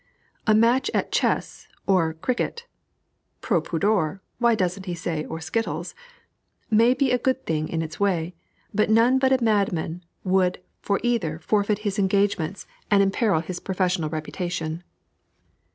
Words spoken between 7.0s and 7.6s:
a good